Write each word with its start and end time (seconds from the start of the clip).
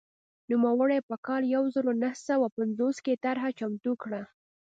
نوموړي 0.51 0.99
په 1.09 1.15
کال 1.27 1.41
یو 1.55 1.63
زر 1.73 1.85
نهه 2.03 2.15
سوه 2.27 2.47
پنځوس 2.57 2.97
کې 3.05 3.21
طرحه 3.25 3.49
چمتو 3.59 3.91
کړه. 4.03 4.21